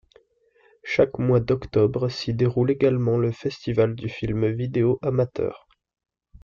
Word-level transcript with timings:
Chaque 0.83 1.19
mois 1.19 1.39
d'octobre, 1.39 2.09
s'y 2.09 2.33
déroule 2.33 2.71
également 2.71 3.19
le 3.19 3.31
festival 3.31 3.93
du 3.93 4.09
film 4.09 4.47
vidéo 4.51 4.97
amateur. 5.03 5.67